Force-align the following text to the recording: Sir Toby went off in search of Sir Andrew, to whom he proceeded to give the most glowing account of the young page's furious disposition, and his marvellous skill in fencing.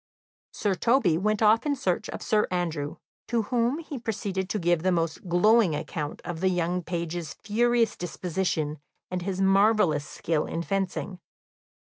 Sir 0.51 0.73
Toby 0.73 1.15
went 1.19 1.43
off 1.43 1.63
in 1.63 1.75
search 1.75 2.09
of 2.09 2.23
Sir 2.23 2.47
Andrew, 2.49 2.95
to 3.27 3.43
whom 3.43 3.77
he 3.77 3.99
proceeded 3.99 4.49
to 4.49 4.57
give 4.57 4.81
the 4.81 4.91
most 4.91 5.29
glowing 5.29 5.75
account 5.75 6.23
of 6.25 6.39
the 6.39 6.49
young 6.49 6.81
page's 6.81 7.35
furious 7.35 7.95
disposition, 7.95 8.79
and 9.11 9.21
his 9.21 9.41
marvellous 9.41 10.07
skill 10.07 10.47
in 10.47 10.63
fencing. 10.63 11.19